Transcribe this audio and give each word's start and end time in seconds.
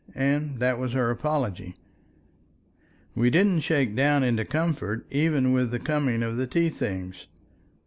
and 0.15 0.57
that 0.57 0.79
was 0.79 0.93
her 0.93 1.11
apology... 1.11 1.75
We 3.13 3.29
didn't 3.29 3.59
shake 3.59 3.95
down 3.95 4.23
into 4.23 4.45
comfort 4.45 5.05
even 5.11 5.53
with 5.53 5.69
the 5.69 5.77
coming 5.77 6.23
of 6.23 6.37
the 6.37 6.47
tea 6.47 6.69
things. 6.69 7.27